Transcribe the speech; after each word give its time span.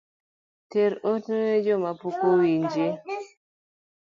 Ter 0.69 0.91
ote 1.11 1.33
ne 1.43 1.59
jomapok 1.65 2.17
owinje 2.31 2.87